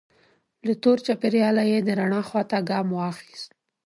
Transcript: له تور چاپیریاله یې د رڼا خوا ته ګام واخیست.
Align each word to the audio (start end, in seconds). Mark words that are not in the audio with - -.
له 0.65 0.73
تور 0.83 0.97
چاپیریاله 1.05 1.63
یې 1.71 1.79
د 1.83 1.89
رڼا 1.99 2.21
خوا 2.27 2.41
ته 2.49 2.57
ګام 2.69 2.87
واخیست. 2.99 3.49